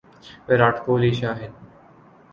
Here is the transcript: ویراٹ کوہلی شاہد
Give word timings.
ویراٹ 0.47 0.75
کوہلی 0.85 1.11
شاہد 1.19 1.51